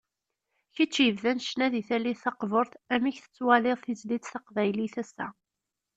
[0.75, 5.27] Kečč yebdan ccna deg tallit taqburt, amek tettwaliḍ tizlit taqbaylit ass-a?